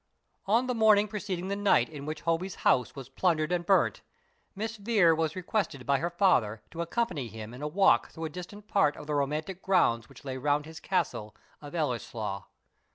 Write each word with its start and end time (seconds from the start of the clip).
On 0.47 0.65
the 0.65 0.73
morning 0.73 1.07
preceding 1.07 1.49
the 1.49 1.55
night 1.55 1.87
in 1.87 2.07
which 2.07 2.21
Hobbie's 2.23 2.55
house 2.65 2.95
was 2.95 3.07
plundered 3.07 3.51
and 3.51 3.63
burnt, 3.63 4.01
Miss 4.55 4.77
Vere 4.77 5.13
was 5.13 5.35
requested 5.35 5.85
by 5.85 5.99
her 5.99 6.09
father 6.09 6.63
to 6.71 6.81
accompany 6.81 7.27
him 7.27 7.53
in 7.53 7.61
a 7.61 7.67
walk 7.67 8.09
through 8.09 8.25
a 8.25 8.29
distant 8.31 8.67
part 8.67 8.97
of 8.97 9.05
the 9.05 9.13
romantic 9.13 9.61
grounds 9.61 10.09
which 10.09 10.25
lay 10.25 10.37
round 10.37 10.65
his 10.65 10.79
castle 10.79 11.35
of 11.61 11.75
Ellieslaw. 11.75 12.45